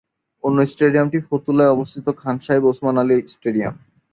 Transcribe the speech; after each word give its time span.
অন্য 0.43 0.57
স্টেডিয়ামটি 0.71 1.19
ফতুল্লায় 1.27 1.73
অবস্থিত 1.75 2.05
খান 2.21 2.35
সাহেব 2.45 2.63
ওসমান 2.71 2.95
আলী 3.01 3.17
স্টেডিয়াম। 3.33 3.73